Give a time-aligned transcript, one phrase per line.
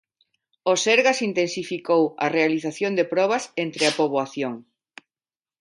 [0.71, 4.53] O Sergas intensificou a realización de probas entre a poboación.